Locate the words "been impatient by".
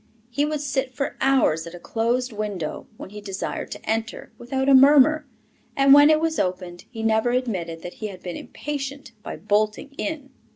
8.23-9.35